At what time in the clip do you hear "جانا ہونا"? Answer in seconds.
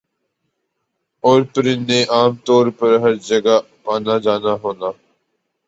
4.25-4.89